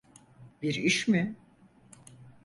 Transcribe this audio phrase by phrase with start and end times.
[0.61, 1.35] Bir iş mi?